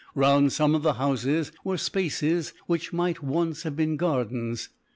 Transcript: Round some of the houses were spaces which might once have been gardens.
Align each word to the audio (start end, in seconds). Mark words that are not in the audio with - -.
Round 0.15 0.51
some 0.51 0.73
of 0.73 0.81
the 0.81 0.93
houses 0.95 1.51
were 1.63 1.77
spaces 1.77 2.53
which 2.65 2.91
might 2.91 3.21
once 3.21 3.61
have 3.61 3.75
been 3.75 3.97
gardens. 3.97 4.69